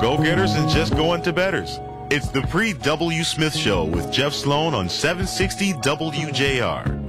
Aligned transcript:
go 0.00 0.16
getters 0.16 0.54
and 0.54 0.68
just 0.68 0.94
going 0.94 1.22
to 1.22 1.32
betters. 1.32 1.80
It's 2.10 2.28
the 2.28 2.42
Paul 2.42 2.72
W. 2.82 3.24
Smith 3.24 3.54
Show 3.54 3.84
with 3.84 4.12
Jeff 4.12 4.32
Sloan 4.32 4.74
on 4.74 4.88
760 4.88 5.72
WJR. 5.74 7.08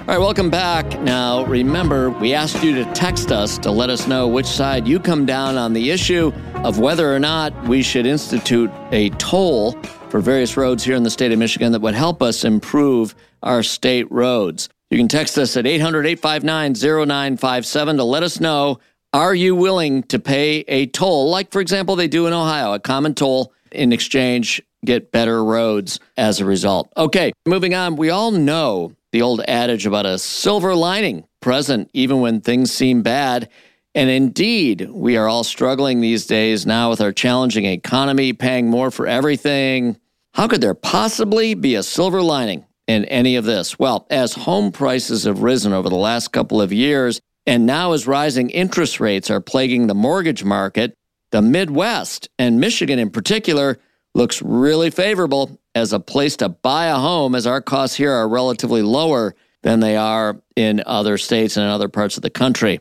All 0.00 0.06
right, 0.08 0.18
welcome 0.18 0.50
back. 0.50 1.00
Now, 1.00 1.46
remember, 1.46 2.10
we 2.10 2.34
asked 2.34 2.62
you 2.62 2.74
to 2.74 2.84
text 2.92 3.32
us 3.32 3.56
to 3.58 3.70
let 3.70 3.88
us 3.88 4.06
know 4.06 4.28
which 4.28 4.46
side 4.46 4.86
you 4.86 5.00
come 5.00 5.24
down 5.24 5.56
on 5.56 5.72
the 5.72 5.90
issue 5.90 6.30
of 6.56 6.78
whether 6.78 7.14
or 7.14 7.18
not 7.18 7.54
we 7.66 7.82
should 7.82 8.04
institute 8.04 8.70
a 8.92 9.08
toll 9.10 9.72
for 10.10 10.20
various 10.20 10.58
roads 10.58 10.84
here 10.84 10.94
in 10.94 11.04
the 11.04 11.10
state 11.10 11.32
of 11.32 11.38
Michigan 11.38 11.72
that 11.72 11.80
would 11.80 11.94
help 11.94 12.22
us 12.22 12.44
improve 12.44 13.14
our 13.42 13.62
state 13.62 14.10
roads. 14.12 14.68
You 14.90 14.98
can 14.98 15.08
text 15.08 15.38
us 15.38 15.56
at 15.56 15.66
800 15.66 16.04
859 16.06 16.74
0957 16.74 17.96
to 17.96 18.04
let 18.04 18.22
us 18.22 18.40
know 18.40 18.78
are 19.14 19.34
you 19.34 19.54
willing 19.54 20.02
to 20.02 20.18
pay 20.18 20.64
a 20.66 20.86
toll, 20.86 21.30
like, 21.30 21.52
for 21.52 21.60
example, 21.60 21.94
they 21.94 22.08
do 22.08 22.26
in 22.26 22.32
Ohio, 22.32 22.72
a 22.72 22.80
common 22.80 23.14
toll 23.14 23.52
in 23.70 23.92
exchange, 23.92 24.60
get 24.84 25.12
better 25.12 25.44
roads 25.44 26.00
as 26.16 26.40
a 26.40 26.44
result? 26.44 26.92
Okay, 26.96 27.32
moving 27.46 27.74
on. 27.74 27.94
We 27.94 28.10
all 28.10 28.32
know 28.32 28.92
the 29.12 29.22
old 29.22 29.40
adage 29.46 29.86
about 29.86 30.04
a 30.04 30.18
silver 30.18 30.74
lining 30.74 31.28
present 31.40 31.90
even 31.92 32.20
when 32.20 32.40
things 32.40 32.72
seem 32.72 33.02
bad. 33.02 33.48
And 33.94 34.10
indeed, 34.10 34.90
we 34.90 35.16
are 35.16 35.28
all 35.28 35.44
struggling 35.44 36.00
these 36.00 36.26
days 36.26 36.66
now 36.66 36.90
with 36.90 37.00
our 37.00 37.12
challenging 37.12 37.66
economy, 37.66 38.32
paying 38.32 38.68
more 38.68 38.90
for 38.90 39.06
everything. 39.06 39.96
How 40.32 40.48
could 40.48 40.60
there 40.60 40.74
possibly 40.74 41.54
be 41.54 41.76
a 41.76 41.84
silver 41.84 42.20
lining 42.20 42.64
in 42.88 43.04
any 43.04 43.36
of 43.36 43.44
this? 43.44 43.78
Well, 43.78 44.08
as 44.10 44.32
home 44.32 44.72
prices 44.72 45.22
have 45.22 45.42
risen 45.42 45.72
over 45.72 45.88
the 45.88 45.94
last 45.94 46.32
couple 46.32 46.60
of 46.60 46.72
years, 46.72 47.20
and 47.46 47.66
now 47.66 47.92
as 47.92 48.06
rising 48.06 48.50
interest 48.50 49.00
rates 49.00 49.30
are 49.30 49.40
plaguing 49.40 49.86
the 49.86 49.94
mortgage 49.94 50.44
market, 50.44 50.96
the 51.30 51.42
Midwest 51.42 52.28
and 52.38 52.60
Michigan 52.60 52.98
in 52.98 53.10
particular 53.10 53.78
looks 54.14 54.40
really 54.40 54.90
favorable 54.90 55.58
as 55.74 55.92
a 55.92 56.00
place 56.00 56.36
to 56.36 56.48
buy 56.48 56.86
a 56.86 56.96
home, 56.96 57.34
as 57.34 57.46
our 57.46 57.60
costs 57.60 57.96
here 57.96 58.12
are 58.12 58.28
relatively 58.28 58.82
lower 58.82 59.34
than 59.62 59.80
they 59.80 59.96
are 59.96 60.40
in 60.56 60.82
other 60.86 61.18
states 61.18 61.56
and 61.56 61.64
in 61.64 61.70
other 61.70 61.88
parts 61.88 62.16
of 62.16 62.22
the 62.22 62.30
country. 62.30 62.80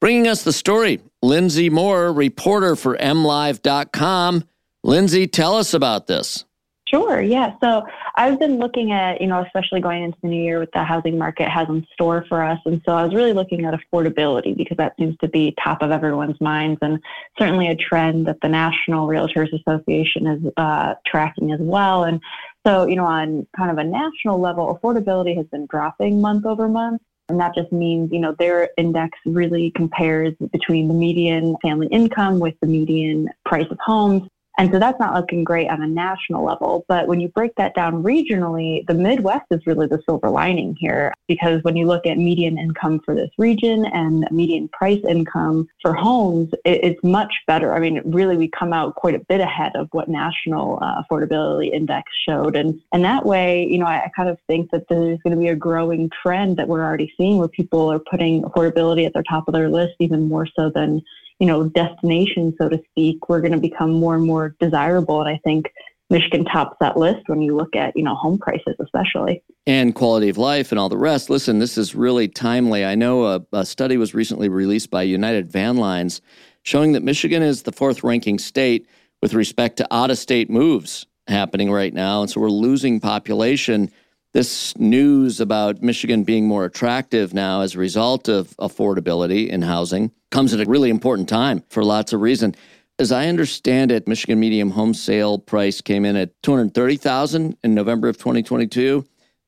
Bringing 0.00 0.26
us 0.26 0.42
the 0.42 0.52
story, 0.52 1.00
Lindsay 1.20 1.68
Moore, 1.68 2.12
reporter 2.12 2.74
for 2.74 2.96
MLive.com. 2.96 4.44
Lindsay, 4.82 5.26
tell 5.26 5.56
us 5.56 5.74
about 5.74 6.06
this. 6.06 6.44
Sure. 6.92 7.22
Yeah. 7.22 7.54
So 7.62 7.86
I've 8.16 8.38
been 8.38 8.58
looking 8.58 8.92
at, 8.92 9.18
you 9.22 9.26
know, 9.26 9.42
especially 9.42 9.80
going 9.80 10.02
into 10.02 10.18
the 10.20 10.28
new 10.28 10.42
year 10.42 10.58
with 10.58 10.70
the 10.72 10.84
housing 10.84 11.16
market 11.16 11.48
has 11.48 11.66
in 11.70 11.86
store 11.94 12.26
for 12.28 12.42
us. 12.42 12.58
And 12.66 12.82
so 12.84 12.92
I 12.92 13.02
was 13.04 13.14
really 13.14 13.32
looking 13.32 13.64
at 13.64 13.72
affordability 13.72 14.54
because 14.54 14.76
that 14.76 14.94
seems 14.98 15.16
to 15.22 15.28
be 15.28 15.54
top 15.62 15.80
of 15.80 15.90
everyone's 15.90 16.38
minds 16.38 16.78
and 16.82 16.98
certainly 17.38 17.68
a 17.68 17.76
trend 17.76 18.26
that 18.26 18.36
the 18.42 18.48
National 18.48 19.08
Realtors 19.08 19.48
Association 19.58 20.26
is 20.26 20.52
uh, 20.58 20.94
tracking 21.06 21.52
as 21.52 21.60
well. 21.60 22.04
And 22.04 22.20
so, 22.66 22.86
you 22.86 22.96
know, 22.96 23.06
on 23.06 23.46
kind 23.56 23.70
of 23.70 23.78
a 23.78 23.84
national 23.84 24.38
level, 24.38 24.78
affordability 24.78 25.34
has 25.34 25.46
been 25.46 25.66
dropping 25.70 26.20
month 26.20 26.44
over 26.44 26.68
month. 26.68 27.00
And 27.30 27.40
that 27.40 27.54
just 27.54 27.72
means, 27.72 28.12
you 28.12 28.18
know, 28.18 28.36
their 28.38 28.68
index 28.76 29.18
really 29.24 29.70
compares 29.70 30.34
between 30.52 30.88
the 30.88 30.94
median 30.94 31.56
family 31.62 31.86
income 31.86 32.38
with 32.38 32.54
the 32.60 32.66
median 32.66 33.30
price 33.46 33.66
of 33.70 33.78
homes. 33.82 34.28
And 34.58 34.70
so 34.70 34.78
that's 34.78 35.00
not 35.00 35.14
looking 35.14 35.44
great 35.44 35.68
on 35.70 35.82
a 35.82 35.86
national 35.86 36.44
level. 36.44 36.84
But 36.88 37.08
when 37.08 37.20
you 37.20 37.28
break 37.28 37.54
that 37.56 37.74
down 37.74 38.02
regionally, 38.02 38.86
the 38.86 38.94
Midwest 38.94 39.46
is 39.50 39.66
really 39.66 39.86
the 39.86 40.02
silver 40.06 40.28
lining 40.28 40.76
here 40.78 41.14
because 41.26 41.62
when 41.62 41.74
you 41.74 41.86
look 41.86 42.06
at 42.06 42.18
median 42.18 42.58
income 42.58 43.00
for 43.04 43.14
this 43.14 43.30
region 43.38 43.86
and 43.86 44.26
median 44.30 44.68
price 44.68 45.00
income 45.08 45.68
for 45.80 45.94
homes, 45.94 46.50
it's 46.64 47.02
much 47.02 47.32
better. 47.46 47.74
I 47.74 47.80
mean, 47.80 48.02
really, 48.04 48.36
we 48.36 48.48
come 48.48 48.72
out 48.72 48.94
quite 48.94 49.14
a 49.14 49.20
bit 49.20 49.40
ahead 49.40 49.72
of 49.74 49.88
what 49.92 50.08
national 50.08 50.78
uh, 50.82 51.02
affordability 51.02 51.72
index 51.72 52.10
showed. 52.28 52.54
And, 52.54 52.80
and 52.92 53.04
that 53.04 53.24
way, 53.24 53.66
you 53.66 53.78
know, 53.78 53.86
I, 53.86 54.04
I 54.04 54.10
kind 54.14 54.28
of 54.28 54.38
think 54.46 54.70
that 54.70 54.86
there's 54.88 55.18
going 55.22 55.34
to 55.34 55.40
be 55.40 55.48
a 55.48 55.56
growing 55.56 56.10
trend 56.22 56.58
that 56.58 56.68
we're 56.68 56.84
already 56.84 57.12
seeing 57.16 57.38
where 57.38 57.48
people 57.48 57.90
are 57.90 57.98
putting 57.98 58.42
affordability 58.42 59.06
at 59.06 59.14
the 59.14 59.22
top 59.28 59.48
of 59.48 59.54
their 59.54 59.70
list 59.70 59.94
even 59.98 60.28
more 60.28 60.46
so 60.46 60.70
than 60.70 61.02
you 61.38 61.46
know, 61.46 61.64
destination, 61.64 62.54
so 62.60 62.68
to 62.68 62.80
speak, 62.90 63.28
we're 63.28 63.40
going 63.40 63.52
to 63.52 63.58
become 63.58 63.92
more 63.92 64.14
and 64.14 64.24
more 64.24 64.54
desirable. 64.60 65.20
And 65.20 65.28
I 65.28 65.40
think 65.44 65.66
Michigan 66.10 66.44
tops 66.44 66.76
that 66.80 66.96
list 66.96 67.22
when 67.26 67.40
you 67.40 67.56
look 67.56 67.74
at, 67.74 67.96
you 67.96 68.04
know, 68.04 68.14
home 68.14 68.38
prices, 68.38 68.76
especially. 68.80 69.42
And 69.66 69.94
quality 69.94 70.28
of 70.28 70.36
life 70.38 70.70
and 70.70 70.78
all 70.78 70.88
the 70.88 70.96
rest. 70.98 71.30
Listen, 71.30 71.58
this 71.58 71.78
is 71.78 71.94
really 71.94 72.28
timely. 72.28 72.84
I 72.84 72.94
know 72.94 73.24
a, 73.24 73.40
a 73.52 73.64
study 73.64 73.96
was 73.96 74.14
recently 74.14 74.48
released 74.48 74.90
by 74.90 75.02
United 75.02 75.50
Van 75.50 75.76
Lines 75.76 76.20
showing 76.64 76.92
that 76.92 77.02
Michigan 77.02 77.42
is 77.42 77.62
the 77.62 77.72
fourth 77.72 78.04
ranking 78.04 78.38
state 78.38 78.86
with 79.22 79.34
respect 79.34 79.78
to 79.78 79.94
out 79.94 80.10
of 80.10 80.18
state 80.18 80.50
moves 80.50 81.06
happening 81.28 81.70
right 81.70 81.94
now. 81.94 82.20
And 82.20 82.30
so 82.30 82.40
we're 82.40 82.50
losing 82.50 83.00
population 83.00 83.90
this 84.32 84.76
news 84.78 85.40
about 85.40 85.82
Michigan 85.82 86.24
being 86.24 86.48
more 86.48 86.64
attractive 86.64 87.34
now 87.34 87.60
as 87.60 87.74
a 87.74 87.78
result 87.78 88.28
of 88.28 88.56
affordability 88.56 89.48
in 89.48 89.62
housing 89.62 90.10
comes 90.30 90.54
at 90.54 90.66
a 90.66 90.70
really 90.70 90.90
important 90.90 91.28
time 91.28 91.62
for 91.68 91.84
lots 91.84 92.12
of 92.12 92.20
reasons. 92.20 92.56
As 92.98 93.12
I 93.12 93.26
understand 93.26 93.90
it, 93.90 94.08
Michigan 94.08 94.40
medium 94.40 94.70
home 94.70 94.94
sale 94.94 95.38
price 95.38 95.80
came 95.80 96.04
in 96.04 96.16
at 96.16 96.30
230,000 96.42 97.56
in 97.62 97.74
November 97.74 98.08
of 98.08 98.16
2022. 98.16 99.04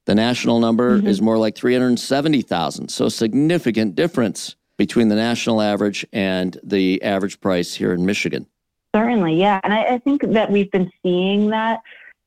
The 0.06 0.14
national 0.14 0.60
number 0.60 0.98
mm-hmm. 0.98 1.06
is 1.06 1.22
more 1.22 1.38
like 1.38 1.56
370,000. 1.56 2.88
So 2.88 3.08
significant 3.08 3.94
difference 3.94 4.56
between 4.76 5.08
the 5.08 5.14
national 5.14 5.62
average 5.62 6.04
and 6.12 6.58
the 6.62 7.02
average 7.02 7.40
price 7.40 7.74
here 7.74 7.92
in 7.94 8.04
Michigan. 8.04 8.46
Certainly, 8.94 9.36
yeah. 9.36 9.60
And 9.64 9.72
I, 9.72 9.94
I 9.94 9.98
think 9.98 10.22
that 10.22 10.50
we've 10.50 10.70
been 10.70 10.90
seeing 11.02 11.48
that 11.50 11.80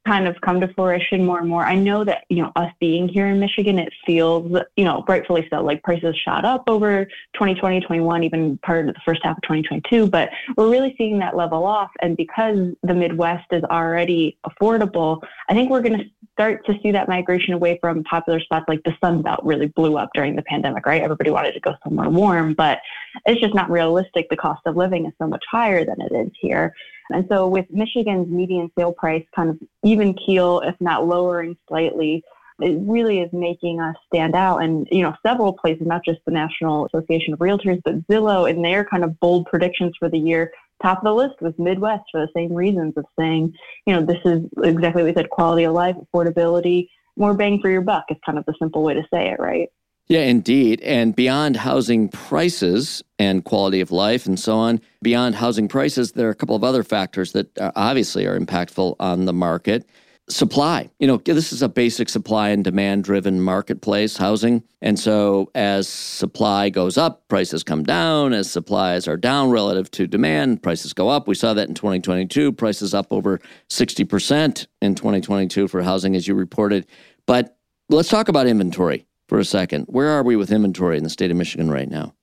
kind 0.08 0.28
of 0.28 0.40
come 0.42 0.62
to 0.62 0.74
fruition 0.74 1.26
more 1.26 1.40
and 1.40 1.50
more. 1.50 1.66
I 1.66 1.76
know 1.76 2.06
that, 2.06 2.24
you 2.30 2.42
know, 2.42 2.52
us 2.56 2.72
being 2.80 3.10
here 3.10 3.28
in 3.28 3.40
Michigan, 3.40 3.78
it 3.78 3.92
feels, 4.06 4.58
you 4.78 4.86
know, 4.86 5.04
rightfully 5.08 5.46
so, 5.50 5.62
like 5.62 5.84
prices 5.84 6.16
shot 6.24 6.46
up 6.46 6.64
over 6.68 7.06
2020, 7.34 7.82
21, 7.82 8.24
even 8.24 8.58
part 8.60 8.88
of 8.88 8.96
the 8.96 9.02
first 9.06 9.22
half 9.24 9.38
of 9.38 9.44
2022, 9.44 10.08
but 10.08 10.30
we're 10.56 10.72
really 10.72 10.96
seeing 10.98 11.20
that 11.20 11.36
level 11.36 11.66
off. 11.66 11.92
And 12.02 12.16
because 12.16 12.74
the 12.84 12.94
Midwest 12.94 13.48
is 13.52 13.64
already 13.66 14.38
affordable, 14.46 15.22
I 15.50 15.54
think 15.54 15.70
we're 15.70 15.82
going 15.82 16.00
to 16.00 16.06
start 16.34 16.66
to 16.68 16.74
see 16.82 16.92
that 16.92 17.10
migration 17.10 17.54
away 17.54 17.78
from 17.82 18.04
popular 18.04 18.40
spots 18.40 18.66
like 18.68 18.84
the 18.84 18.96
Sun 19.02 19.24
Belt 19.24 19.40
really 19.44 19.68
blew 19.68 19.98
up 19.98 20.10
during 20.14 20.36
the 20.36 20.44
pandemic, 20.44 20.86
right? 20.86 21.02
Everybody 21.02 21.32
wanted 21.32 21.54
to 21.54 21.60
go 21.60 21.74
somewhere 21.84 22.10
warm, 22.10 22.54
but 22.54 22.80
it's 23.26 23.42
just 23.42 23.56
not 23.56 23.70
realistic. 23.70 24.30
The 24.30 24.38
cost 24.38 24.62
of 24.66 24.78
living 24.78 25.06
is 25.06 25.14
so 25.20 25.28
much 25.28 25.44
higher 25.50 25.84
than 25.84 26.00
it 26.00 26.14
is 26.14 26.32
here. 26.40 26.74
And 27.10 27.26
so 27.30 27.48
with 27.48 27.66
Michigan's 27.70 28.28
median 28.30 28.72
sale 28.78 28.94
price 28.94 29.26
kind 29.36 29.50
of 29.50 29.60
even 29.84 30.14
keel, 30.14 30.62
if 30.62 30.76
not 30.80 31.08
lowering 31.08 31.58
slightly, 31.68 32.24
it 32.60 32.78
really 32.82 33.20
is 33.20 33.32
making 33.32 33.80
us 33.80 33.96
stand 34.08 34.36
out. 34.36 34.58
And, 34.64 34.88
you 34.92 35.04
know, 35.04 35.14
several 35.26 35.54
places, 35.54 35.86
not 35.86 36.04
just 36.04 36.20
the 36.26 36.32
National 36.32 36.88
Association 36.88 37.34
of 37.34 37.40
Realtors, 37.40 37.82
but 37.86 38.06
Zillow 38.08 38.50
in 38.50 38.62
their 38.62 38.84
kind 38.84 39.04
of 39.04 39.20
bold 39.20 39.46
predictions 39.46 39.94
for 40.00 40.10
the 40.10 40.18
year, 40.18 40.52
top 40.82 41.00
of 41.00 41.04
the 41.04 41.14
list 41.14 41.42
was 41.42 41.54
Midwest 41.58 42.04
for 42.12 42.20
the 42.20 42.32
same 42.36 42.54
reasons 42.54 42.94
of 42.98 43.06
saying, 43.18 43.54
you 43.86 43.94
know, 43.94 44.04
this 44.04 44.20
is 44.26 44.42
exactly 44.64 45.04
what 45.04 45.10
we 45.10 45.14
said, 45.14 45.30
quality 45.30 45.64
of 45.66 45.74
life, 45.74 45.96
affordability, 45.96 46.88
more 47.18 47.34
bang 47.34 47.60
for 47.60 47.70
your 47.70 47.82
buck 47.82 48.06
is 48.10 48.18
kind 48.26 48.38
of 48.38 48.46
the 48.46 48.54
simple 48.60 48.84
way 48.84 48.94
to 48.94 49.04
say 49.12 49.30
it, 49.30 49.40
right? 49.40 49.70
Yeah, 50.10 50.22
indeed. 50.22 50.80
And 50.82 51.16
beyond 51.16 51.58
housing 51.58 52.08
prices 52.08 53.04
and 53.20 53.44
quality 53.44 53.82
of 53.82 53.92
life 53.92 54.26
and 54.26 54.40
so 54.40 54.56
on, 54.56 54.80
beyond 55.02 55.36
housing 55.36 55.68
prices, 55.68 56.14
there 56.14 56.28
are 56.28 56.32
a 56.32 56.36
couple 56.36 56.56
of 56.56 56.64
other 56.64 56.84
factors 56.84 57.34
that 57.34 57.58
uh, 57.58 57.72
obviously 57.76 58.26
are 58.26 58.40
impactful 58.40 58.96
on 59.02 59.26
the 59.26 59.34
market. 59.34 59.86
Supply. 60.30 60.90
You 61.00 61.08
know, 61.08 61.18
this 61.18 61.52
is 61.54 61.62
a 61.62 61.70
basic 61.70 62.08
supply 62.10 62.50
and 62.50 62.64
demand 62.64 63.06
driven 63.06 63.42
marketplace, 63.42 64.18
housing. 64.18 64.64
And 64.82 64.98
so 65.00 65.50
as 65.56 65.88
supply 65.88 66.70
goes 66.70 66.98
up, 66.98 67.28
prices 67.28 67.64
come 67.64 67.84
down. 67.84 68.34
As 68.34 68.50
supplies 68.50 69.08
are 69.08 69.18
down 69.18 69.52
relative 69.52 69.90
to 69.92 70.08
demand, 70.08 70.64
prices 70.64 70.94
go 70.94 71.10
up. 71.10 71.28
We 71.28 71.36
saw 71.36 71.54
that 71.54 71.70
in 71.70 71.76
2022, 71.76 72.54
prices 72.54 72.94
up 72.94 73.08
over 73.12 73.40
60% 73.70 74.68
in 74.82 74.96
2022 74.96 75.68
for 75.68 75.82
housing, 75.82 76.16
as 76.16 76.28
you 76.28 76.36
reported. 76.36 76.88
But 77.26 77.58
let's 77.90 78.10
talk 78.10 78.28
about 78.28 78.48
inventory 78.48 79.07
for 79.28 79.40
a 79.40 79.46
second. 79.46 79.84
Where 79.84 80.10
are 80.10 80.24
we 80.24 80.36
with 80.36 80.52
inventory 80.52 80.98
in 80.98 81.04
the 81.04 81.10
state 81.10 81.32
of 81.32 81.38
Michigan 81.38 81.70
right 81.70 81.90
now? 81.90 82.14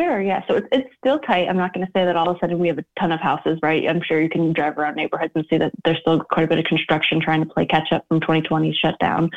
Sure, 0.00 0.20
yeah. 0.20 0.42
So 0.48 0.56
it's, 0.56 0.66
it's 0.72 0.88
still 0.98 1.20
tight. 1.20 1.48
I'm 1.48 1.56
not 1.56 1.72
going 1.72 1.86
to 1.86 1.92
say 1.94 2.04
that 2.04 2.16
all 2.16 2.28
of 2.28 2.36
a 2.36 2.38
sudden 2.40 2.58
we 2.58 2.66
have 2.66 2.78
a 2.78 2.84
ton 2.98 3.12
of 3.12 3.20
houses, 3.20 3.60
right? 3.62 3.88
I'm 3.88 4.02
sure 4.02 4.20
you 4.20 4.28
can 4.28 4.52
drive 4.52 4.76
around 4.76 4.96
neighborhoods 4.96 5.32
and 5.36 5.46
see 5.48 5.56
that 5.58 5.70
there's 5.84 6.00
still 6.00 6.20
quite 6.20 6.44
a 6.44 6.48
bit 6.48 6.58
of 6.58 6.64
construction 6.64 7.20
trying 7.20 7.44
to 7.44 7.48
play 7.48 7.64
catch 7.64 7.92
up 7.92 8.04
from 8.08 8.20
2020 8.20 8.76
shutdown. 8.82 9.30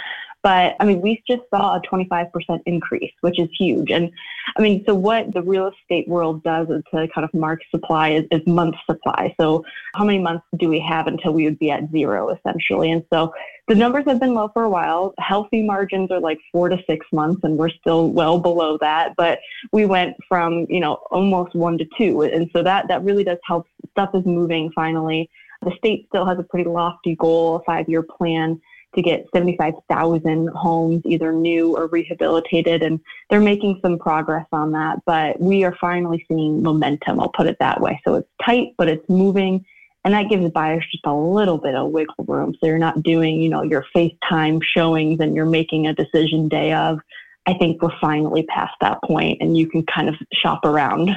But 0.48 0.78
I 0.80 0.86
mean, 0.86 1.02
we 1.02 1.22
just 1.28 1.42
saw 1.54 1.76
a 1.76 1.82
25% 1.82 2.32
increase, 2.66 3.12
which 3.20 3.38
is 3.38 3.50
huge. 3.60 3.92
And 3.92 4.10
I 4.56 4.62
mean, 4.62 4.82
so 4.88 4.96
what 4.96 5.34
the 5.34 5.42
real 5.42 5.68
estate 5.68 6.08
world 6.08 6.42
does 6.42 6.68
to 6.70 7.08
kind 7.14 7.26
of 7.26 7.34
mark 7.34 7.60
supply 7.70 8.12
is, 8.12 8.24
is 8.32 8.48
month 8.48 8.76
supply. 8.90 9.36
So 9.38 9.66
how 9.96 10.06
many 10.06 10.20
months 10.20 10.46
do 10.56 10.70
we 10.70 10.80
have 10.80 11.08
until 11.08 11.34
we 11.34 11.44
would 11.44 11.60
be 11.60 11.70
at 11.70 11.92
zero 11.92 12.30
essentially? 12.30 12.94
And 12.94 13.04
so 13.12 13.34
the 13.68 13.76
numbers 13.76 14.06
have 14.08 14.22
been 14.22 14.36
low 14.36 14.50
for 14.54 14.64
a 14.64 14.70
while. 14.70 15.14
Healthy 15.20 15.64
margins 15.64 16.12
are 16.12 16.22
like 16.22 16.40
four 16.54 16.70
to 16.70 16.82
six 16.90 17.06
months, 17.12 17.42
and 17.44 17.58
we're 17.58 17.68
still 17.68 18.08
well 18.12 18.40
below 18.40 18.78
that. 18.80 19.16
But 19.18 19.40
we 19.74 19.86
went 19.86 20.16
from, 20.30 20.66
you 20.70 20.80
know, 20.80 21.00
almost 21.12 21.56
one 21.56 21.78
to 21.78 21.86
two. 21.98 22.22
And 22.22 22.50
so 22.54 22.64
that, 22.64 22.88
that 22.88 23.04
really 23.04 23.26
does 23.26 23.40
help. 23.44 23.68
Stuff 23.92 24.12
is 24.14 24.26
moving 24.26 24.72
finally. 24.74 25.30
The 25.62 25.74
state 25.78 26.06
still 26.08 26.26
has 26.26 26.40
a 26.40 26.44
pretty 26.44 26.70
lofty 26.70 27.18
goal, 27.18 27.58
a 27.58 27.64
five 27.66 27.90
year 27.90 28.02
plan 28.02 28.62
to 28.96 29.02
get 29.02 29.28
75,000 29.34 30.50
homes 30.50 31.02
either 31.06 31.32
new 31.32 31.76
or 31.76 31.88
rehabilitated. 31.88 32.84
And 32.84 33.00
they're 33.30 33.40
making 33.40 33.80
some 33.82 34.00
progress 34.00 34.48
on 34.52 34.72
that. 34.72 35.00
But 35.06 35.40
we 35.40 35.64
are 35.64 35.76
finally 35.80 36.26
seeing 36.28 36.64
momentum, 36.64 37.20
I'll 37.20 37.30
put 37.30 37.48
it 37.48 37.58
that 37.60 37.82
way. 37.82 38.02
So 38.06 38.16
it's 38.16 38.30
tight, 38.44 38.74
but 38.78 38.88
it's 38.88 39.08
moving. 39.10 39.66
And 40.04 40.14
that 40.14 40.30
gives 40.30 40.50
buyers 40.52 40.86
just 40.90 41.06
a 41.06 41.14
little 41.14 41.58
bit 41.58 41.76
of 41.76 41.92
wiggle 41.92 42.24
room. 42.28 42.56
So 42.60 42.68
you're 42.68 42.78
not 42.78 43.04
doing, 43.04 43.42
you 43.42 43.50
know, 43.50 43.62
your 43.62 43.86
FaceTime 43.96 44.64
showings 44.64 45.20
and 45.20 45.36
you're 45.36 45.46
making 45.46 45.88
a 45.88 45.94
decision 45.94 46.48
day 46.48 46.74
of. 46.74 47.00
I 47.46 47.54
think 47.54 47.82
we're 47.82 47.98
finally 48.00 48.44
past 48.44 48.74
that 48.82 49.02
point 49.04 49.42
and 49.42 49.58
you 49.58 49.68
can 49.68 49.86
kind 49.86 50.10
of 50.10 50.16
shop 50.34 50.66
around. 50.66 51.12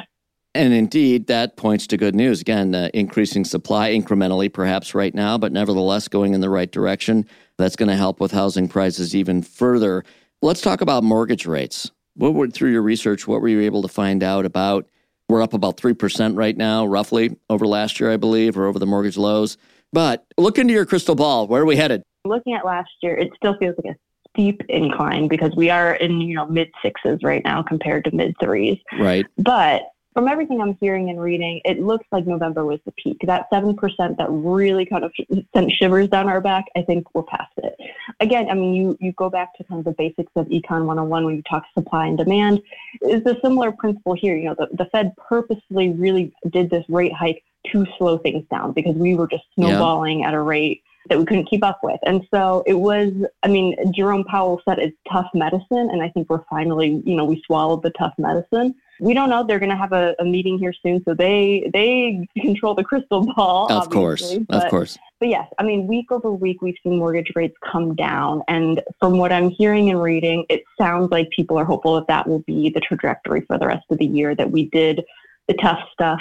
And 0.55 0.73
indeed, 0.75 1.29
that 1.29 1.57
points 1.57 1.87
to 1.89 1.97
good 1.97 2.15
news. 2.15 2.41
Again, 2.41 2.75
uh, 2.75 2.91
increasing 2.93 3.45
supply 3.45 3.91
incrementally, 3.91 4.53
perhaps 4.53 4.95
right 4.95 5.15
now, 5.15 5.39
but 5.39 5.53
nevertheless 5.53 6.09
going 6.09 6.35
in 6.35 6.41
the 6.41 6.51
right 6.51 6.71
direction. 6.71 7.27
That's 7.57 7.77
going 7.77 7.89
to 7.89 7.97
help 7.97 8.21
with 8.21 8.33
housing 8.33 8.69
prices 8.69 9.15
even 9.15 9.43
further. 9.43 10.05
Let's 10.43 10.61
talk 10.61 10.81
about 10.81 11.05
mortgage 11.05 11.47
rates. 11.47 11.91
What 12.15 12.35
were, 12.35 12.49
through 12.49 12.73
your 12.73 12.83
research, 12.83 13.29
what 13.29 13.41
were 13.41 13.49
you 13.49 13.61
able 13.61 13.83
to 13.83 13.89
find 13.89 14.25
out 14.25 14.45
about? 14.45 14.89
We're 15.29 15.43
up 15.43 15.55
about 15.55 15.77
3% 15.77 16.37
right 16.37 16.57
now, 16.57 16.85
roughly, 16.85 17.37
over 17.49 17.65
last 17.65 18.01
year, 18.01 18.11
I 18.11 18.17
believe, 18.17 18.59
or 18.59 18.67
over 18.67 18.81
the 18.81 18.87
mortgage 18.87 19.17
lows. 19.17 19.57
But 19.93 20.27
look 20.37 20.59
into 20.59 20.73
your 20.73 20.87
crystal 20.87 21.15
ball. 21.15 21.47
Where 21.47 21.63
are 21.63 21.67
we 21.67 21.77
headed? 21.77 22.03
Looking 22.25 22.55
at 22.55 22.65
last 22.65 22.91
year, 23.03 23.17
it 23.17 23.31
still 23.37 23.57
feels 23.59 23.77
like 23.83 23.95
a 23.95 23.99
steep 24.31 24.63
incline 24.69 25.29
because 25.29 25.55
we 25.55 25.71
are 25.71 25.95
in, 25.95 26.21
you 26.21 26.35
know, 26.35 26.47
mid 26.47 26.71
sixes 26.83 27.21
right 27.23 27.45
now 27.45 27.63
compared 27.63 28.05
to 28.05 28.15
mid 28.15 28.35
threes. 28.41 28.79
Right. 28.99 29.27
But 29.39 29.83
from 30.13 30.27
everything 30.27 30.61
I'm 30.61 30.75
hearing 30.75 31.09
and 31.11 31.21
reading, 31.21 31.61
it 31.65 31.81
looks 31.81 32.07
like 32.11 32.27
November 32.27 32.65
was 32.65 32.81
the 32.85 32.93
peak. 32.93 33.19
That 33.25 33.51
7% 33.51 34.17
that 34.17 34.27
really 34.29 34.85
kind 34.85 35.05
of 35.05 35.13
sent 35.55 35.73
shivers 35.73 36.09
down 36.09 36.29
our 36.29 36.41
back, 36.41 36.65
I 36.77 36.83
think 36.83 37.07
we're 37.15 37.23
past 37.23 37.53
it. 37.59 37.77
Again, 38.19 38.49
I 38.51 38.55
mean, 38.55 38.75
you, 38.75 38.97
you 39.01 39.13
go 39.13 39.31
back 39.31 39.55
to 39.57 39.65
kind 39.65 39.79
of 39.79 39.85
the 39.85 39.93
basics 39.93 40.33
of 40.35 40.47
Econ 40.47 40.85
101 40.85 41.25
when 41.25 41.37
you 41.37 41.43
talk 41.43 41.65
supply 41.75 42.07
and 42.07 42.19
demand. 42.19 42.61
Is 43.03 43.25
a 43.25 43.37
similar 43.41 43.71
principle 43.71 44.15
here. 44.15 44.37
You 44.37 44.47
know, 44.47 44.57
the, 44.59 44.69
the 44.73 44.87
Fed 44.87 45.15
purposely 45.17 45.91
really 45.91 46.33
did 46.51 46.71
this 46.71 46.85
rate 46.89 47.13
hike 47.13 47.45
to 47.73 47.87
slow 47.97 48.19
things 48.19 48.45
down 48.51 48.73
because 48.73 48.97
we 48.97 49.15
were 49.15 49.29
just 49.29 49.45
snowballing 49.55 50.21
yeah. 50.21 50.29
at 50.29 50.35
a 50.35 50.41
rate 50.41 50.83
that 51.11 51.19
we 51.19 51.27
couldn't 51.27 51.51
keep 51.51 51.63
up 51.63 51.81
with. 51.83 52.01
And 52.07 52.27
so 52.33 52.63
it 52.67 52.75
was, 52.75 53.13
I 53.43 53.49
mean, 53.49 53.77
Jerome 53.93 54.25
Powell 54.25 54.63
said 54.67 54.79
it's 54.79 54.97
tough 55.13 55.29
medicine. 55.35 55.91
And 55.93 56.03
I 56.03 56.09
think 56.09 56.31
we're 56.31 56.45
finally, 56.49 57.03
you 57.05 57.15
know, 57.15 57.25
we 57.25 57.43
swallowed 57.47 57.83
the 57.83 57.91
tough 57.91 58.15
medicine 58.17 58.75
we 59.01 59.15
don't 59.15 59.31
know. 59.31 59.45
They're 59.45 59.59
going 59.59 59.71
to 59.71 59.77
have 59.77 59.93
a, 59.93 60.15
a, 60.19 60.25
meeting 60.25 60.59
here 60.59 60.73
soon, 60.73 61.03
so 61.05 61.15
they 61.15 61.69
they 61.73 62.29
control 62.41 62.75
the 62.75 62.85
crystal 62.85 63.25
ball. 63.35 63.73
Of 63.73 63.91
course, 63.91 64.37
but, 64.49 64.65
of 64.65 64.71
course. 64.71 64.99
But 65.19 65.29
yes, 65.29 65.49
I 65.59 65.65
mean, 65.65 65.87
week 65.87 66.13
over 66.13 66.31
week, 66.31 66.63
we've 66.63 66.77
seen 66.83 66.99
mortgage 66.99 67.33
rates 67.35 67.57
come 67.65 67.95
down, 67.95 68.43
and 68.47 68.83
from 68.99 69.19
what 69.19 69.33
I'm 69.33 69.51
hearing 69.51 69.91
and 69.91 70.01
reading, 70.01 70.45
it 70.49 70.63
sounds 70.79 71.11
like 71.11 71.31
people 71.31 71.59
are 71.59 71.65
hopeful 71.65 71.95
that 71.97 72.07
that 72.09 72.29
will 72.29 72.41
be 72.41 72.71
the 72.71 72.81
trajectory 72.81 73.41
for 73.43 73.59
the 73.59 73.67
rest 73.67 73.85
of 73.91 73.99
the 73.99 74.07
year. 74.07 74.35
That 74.35 74.51
we 74.51 74.69
did 74.69 75.03
the 75.49 75.55
tough 75.55 75.81
stuff 75.93 76.21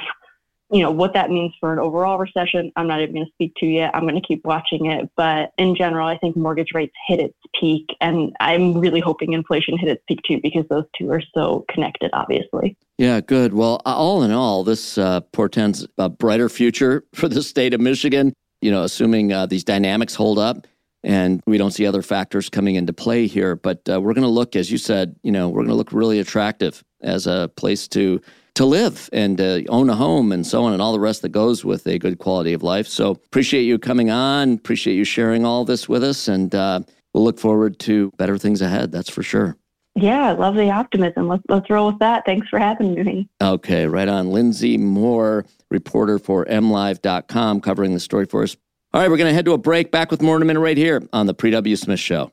you 0.71 0.81
know, 0.81 0.92
what 0.92 1.13
that 1.13 1.31
means 1.31 1.54
for 1.60 1.74
an 1.74 1.80
overall 1.80 2.19
recession, 2.19 2.71
I'm 2.75 2.88
not 2.88 3.01
even 3.01 3.16
going 3.16 3.25
to 3.25 3.31
speak 3.31 3.54
to 3.56 3.66
yet. 3.66 3.95
I'm 3.95 4.04
going 4.04 4.16
to 4.16 4.27
keep 4.27 4.45
watching 4.45 4.86
it. 4.86 5.10
But 5.16 5.51
in 5.57 5.75
general, 5.75 6.07
I 6.07 6.18
think 6.18 6.36
mortgage 6.36 6.69
rates 6.74 6.94
hit 7.07 7.19
its 7.19 7.38
peak. 7.60 7.88
And 8.01 8.36
I'm 8.39 8.80
really 8.80 9.00
hoping 9.00 9.33
inflation 9.33 9.77
hit 9.77 9.89
its 9.89 10.04
peak 10.07 10.19
too, 10.27 10.39
because 10.42 10.66
those 10.69 10.86
two 10.98 11.10
are 11.12 11.24
so 11.33 11.66
connected, 11.69 12.12
obviously. 12.13 12.77
Yeah, 13.00 13.19
good. 13.21 13.54
Well, 13.54 13.81
all 13.86 14.21
in 14.24 14.31
all, 14.31 14.63
this 14.63 14.98
uh, 14.98 15.21
portends 15.31 15.88
a 15.98 16.10
brighter 16.10 16.50
future 16.50 17.04
for 17.13 17.27
the 17.27 17.42
state 17.42 17.74
of 17.74 17.81
Michigan, 17.81 18.33
you 18.62 18.69
know, 18.69 18.83
assuming 18.83 19.33
uh, 19.33 19.48
these 19.48 19.63
dynamics 19.63 20.13
hold 20.13 20.38
up 20.38 20.68
and 21.04 21.42
we 21.48 21.57
don't 21.57 21.71
see 21.71 21.88
other 21.88 22.01
factors 22.01 22.50
coming 22.50 22.75
into 22.75 22.94
play 22.94 23.25
here. 23.25 23.56
But 23.56 23.81
uh, 23.89 24.01
we're 24.01 24.13
going 24.13 24.24
to 24.24 24.27
look, 24.27 24.56
as 24.56 24.71
you 24.71 24.77
said, 24.77 25.16
you 25.24 25.31
know, 25.31 25.50
we're 25.50 25.62
going 25.62 25.69
to 25.69 25.75
look 25.75 25.94
really 25.94 26.19
attractive 26.19 26.83
as 27.01 27.25
a 27.25 27.50
place 27.56 27.88
to 27.89 28.21
to 28.55 28.65
live 28.65 29.09
and 29.13 29.39
uh, 29.39 29.59
own 29.69 29.89
a 29.89 29.95
home 29.95 30.31
and 30.31 30.45
so 30.45 30.63
on 30.63 30.73
and 30.73 30.81
all 30.81 30.91
the 30.91 30.99
rest 30.99 31.21
that 31.21 31.29
goes 31.29 31.63
with 31.63 31.87
a 31.87 31.97
good 31.97 32.19
quality 32.19 32.53
of 32.53 32.63
life. 32.63 32.87
So 32.87 33.11
appreciate 33.11 33.63
you 33.63 33.79
coming 33.79 34.09
on. 34.09 34.53
Appreciate 34.53 34.95
you 34.95 35.03
sharing 35.03 35.45
all 35.45 35.65
this 35.65 35.87
with 35.87 36.03
us. 36.03 36.27
And 36.27 36.53
uh, 36.53 36.81
we'll 37.13 37.23
look 37.23 37.39
forward 37.39 37.79
to 37.79 38.11
better 38.17 38.37
things 38.37 38.61
ahead. 38.61 38.91
That's 38.91 39.09
for 39.09 39.23
sure. 39.23 39.57
Yeah, 39.95 40.31
love 40.31 40.55
the 40.55 40.69
optimism. 40.71 41.27
Let's 41.27 41.43
let's 41.49 41.69
roll 41.69 41.87
with 41.87 41.99
that. 41.99 42.23
Thanks 42.25 42.47
for 42.47 42.59
having 42.59 42.93
me. 42.93 43.27
Okay, 43.41 43.85
right 43.85 44.07
on. 44.07 44.31
Lindsay 44.31 44.77
Moore, 44.77 45.45
reporter 45.69 46.19
for 46.19 46.45
MLive.com, 46.45 47.59
covering 47.61 47.93
the 47.93 47.99
story 47.99 48.25
for 48.25 48.43
us. 48.43 48.55
All 48.93 49.01
right, 49.01 49.09
we're 49.09 49.17
going 49.17 49.29
to 49.29 49.33
head 49.33 49.45
to 49.45 49.53
a 49.53 49.57
break. 49.57 49.91
Back 49.91 50.09
with 50.09 50.21
more 50.21 50.35
in 50.35 50.41
a 50.41 50.45
minute 50.45 50.61
right 50.61 50.77
here 50.77 51.03
on 51.11 51.25
the 51.25 51.33
Paul 51.33 51.51
W. 51.51 51.75
Smith 51.75 51.99
Show. 51.99 52.31